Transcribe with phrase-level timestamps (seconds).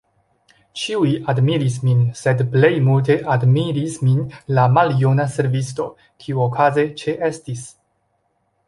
[0.83, 4.25] Ĉiuj admiris min, sed plej multe admiris min
[4.61, 5.89] la maljuna servisto,
[6.25, 7.67] kiu okaze ĉeestis.